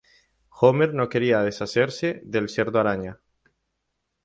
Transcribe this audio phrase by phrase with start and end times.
[0.61, 3.19] Homer no quería deshacerse del cerdo araña.